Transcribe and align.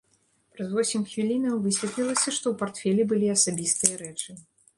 Праз 0.53 0.69
восем 0.77 1.03
хвілінаў 1.11 1.59
высветлілася, 1.65 2.33
што 2.39 2.45
ў 2.53 2.63
партфелі 2.63 3.07
былі 3.13 3.27
асабістыя 3.37 3.95
рэчы. 4.03 4.31